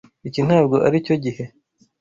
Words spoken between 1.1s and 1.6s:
gihe